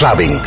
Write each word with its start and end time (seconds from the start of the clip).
clubbing. 0.00 0.40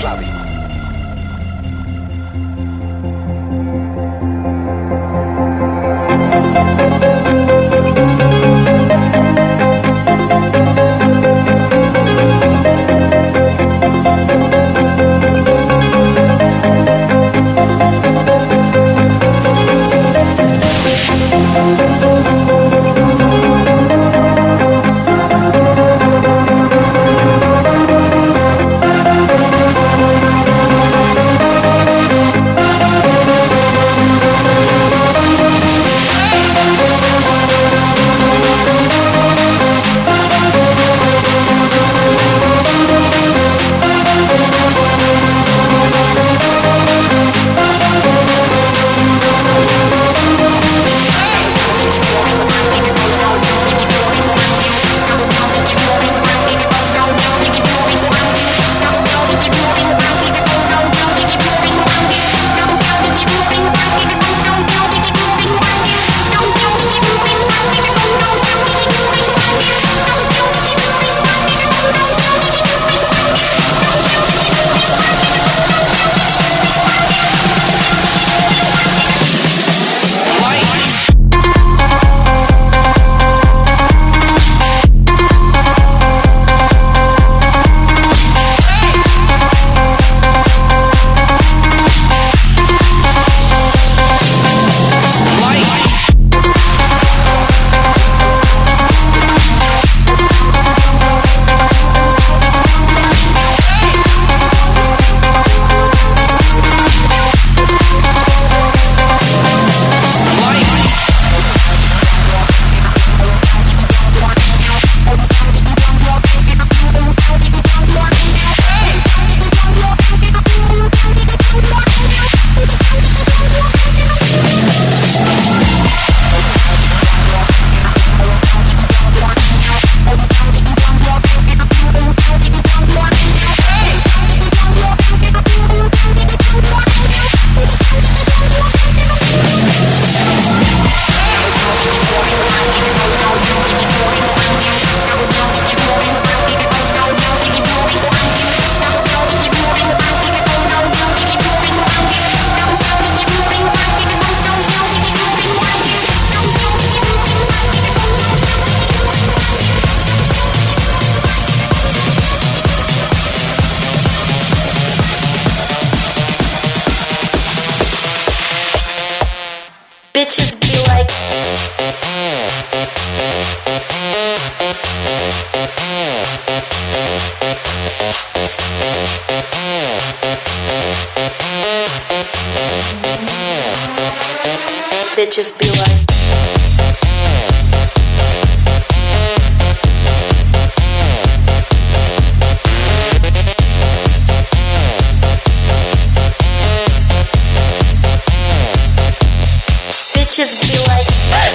hey, 201.30 201.54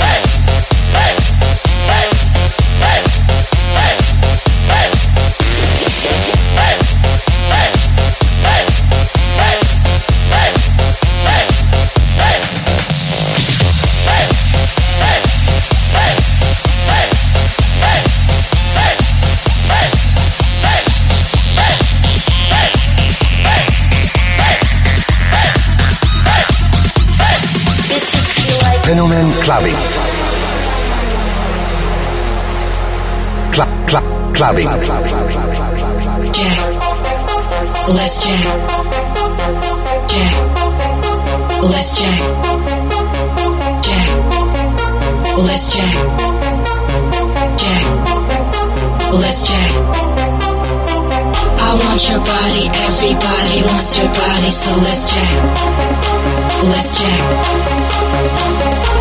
hey. 0.00 0.27
Clubbing. 34.38 34.70
Jack. 36.30 36.58
Let's 37.90 38.22
jack. 38.22 38.44
Jack. 40.06 40.34
Let's 41.66 41.98
jack. 41.98 42.20
Jack. 43.82 44.08
Let's 45.42 45.74
jack. 45.74 45.94
Jack. 47.58 47.82
Let's 49.10 49.40
jack. 49.48 49.72
I 51.58 51.74
want 51.82 51.98
your 52.08 52.22
body, 52.22 52.70
everybody 52.86 53.58
wants 53.66 53.98
your 53.98 54.06
body, 54.06 54.50
so 54.54 54.70
let's 54.86 55.10
jack. 55.10 55.34
Let's 56.70 56.94
jack. 56.94 57.22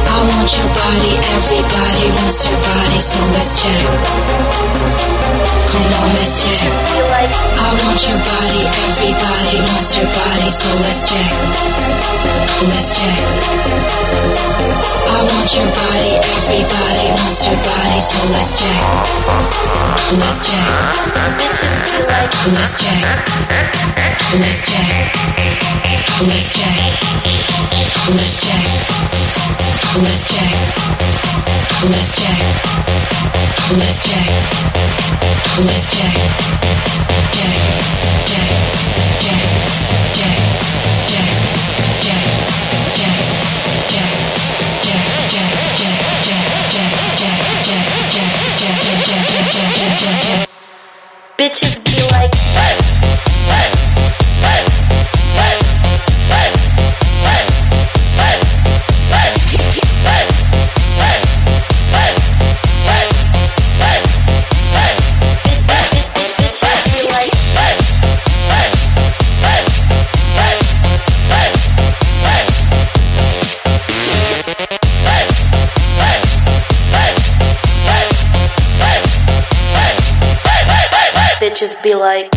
I 0.10 0.19
want 0.34 0.50
your 0.58 0.69
body, 0.73 1.13
everybody 1.38 2.06
wants 2.17 2.41
your 2.50 2.58
body, 2.58 3.00
so 3.00 3.19
let's 3.38 3.62
jack. 3.62 5.16
Come 5.67 5.84
on, 5.99 6.10
let's 6.15 6.43
jack. 6.43 6.71
I 7.60 7.67
want 7.75 7.99
your 8.08 8.19
body, 8.23 8.63
everybody 8.88 9.56
wants 9.67 9.95
your 9.97 10.08
body, 10.08 10.49
so 10.49 10.69
let's 10.84 11.10
check. 11.10 11.32
Let's 12.71 12.89
jack. 12.95 13.19
I 15.08 15.23
want 15.27 15.49
your 15.53 15.67
body, 15.67 16.13
everybody 16.19 17.06
wants 17.19 17.43
your 17.45 17.58
body, 17.60 17.99
so 17.99 18.19
let's 18.32 18.60
jack. 18.60 18.82
Let's 20.17 20.47
jack. 20.47 20.67
Let's 22.47 22.80
jack. 22.80 23.27
Let's 24.38 24.63
jack. 24.63 25.17
Let's 26.27 26.53
jack. 26.56 26.97
Let's 28.08 28.39
jack. 28.41 28.65
Let's 29.97 30.23
jack. 30.32 30.56
Let's 31.91 32.12
jack. 32.17 32.41
Let's 33.77 33.99
jack. 34.08 34.30
Bitches 51.38 51.84
be 51.86 52.02
like 52.12 52.57
be 81.88 81.95
like. 81.95 82.37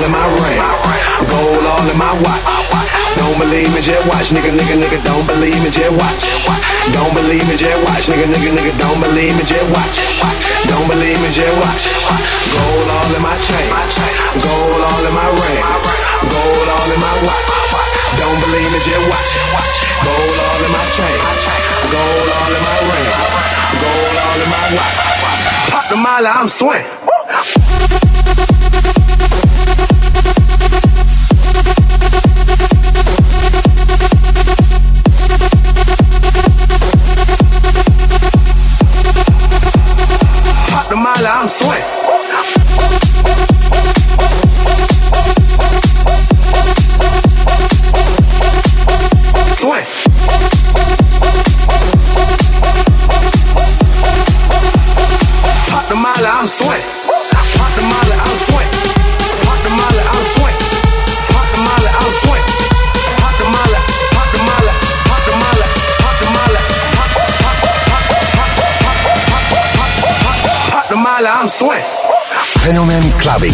all 0.00 0.06
in 0.06 0.12
my 0.16 0.24
ring. 0.40 0.60
Gold 1.28 1.64
all 1.68 1.84
in 1.84 1.98
my 2.00 2.12
watch. 2.24 2.44
Don't 3.20 3.36
believe 3.36 3.68
me, 3.76 3.80
just 3.84 4.00
watch, 4.08 4.32
nigga, 4.32 4.48
nigga, 4.48 4.80
nigga. 4.80 4.96
Don't 5.04 5.26
believe 5.28 5.60
me, 5.60 5.68
just 5.68 5.92
watch. 5.92 6.24
Don't 6.96 7.12
believe 7.12 7.44
me, 7.44 7.56
just 7.56 7.76
watch, 7.84 8.08
nigga, 8.08 8.24
nigga, 8.32 8.50
nigga. 8.56 8.72
Don't 8.80 9.00
believe 9.04 9.36
me, 9.36 9.44
just 9.44 9.68
watch. 9.68 10.00
Don't 10.64 10.88
believe 10.88 11.20
me, 11.20 11.28
just 11.28 11.52
watch. 11.60 11.84
Gold 12.56 12.88
all 12.88 13.12
in 13.12 13.20
my 13.20 13.36
chain. 13.44 13.68
Gold 14.40 14.80
all 14.80 15.04
in 15.04 15.12
my 15.12 15.28
ring. 15.36 15.60
Gold 16.32 16.68
all 16.72 16.88
in 16.88 17.00
my 17.00 17.14
watch. 17.28 17.44
Don't 18.16 18.40
believe 18.40 18.70
me, 18.72 18.80
just 18.80 19.04
watch. 19.04 19.28
Gold 20.00 20.38
all 20.40 20.60
in 20.64 20.72
my 20.72 20.84
chain. 20.96 21.16
Gold 21.92 22.28
all 22.40 22.52
in 22.56 22.62
my 22.64 22.78
ring. 22.88 23.08
Gold 23.84 24.16
all 24.16 24.40
in 24.40 24.48
my 24.48 24.64
watch. 24.80 24.96
Pop 25.68 25.84
the 25.92 25.96
molly, 26.00 26.30
I'm 26.32 26.48
swing. 26.48 27.09
I'm 41.40 41.48
sweating. 41.48 41.79
Swift. 71.60 71.84
Fenomen 72.64 73.02
Clubbing. 73.20 73.52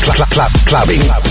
Club, 0.00 0.30
club, 0.30 0.50
clubbing. 0.64 1.27